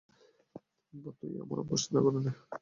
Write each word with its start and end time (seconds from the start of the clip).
আব্বে, 0.93 1.11
তুই 1.19 1.33
আমার 1.43 1.57
অভ্যাস 1.63 1.83
করে 1.95 2.19
নে! 2.25 2.31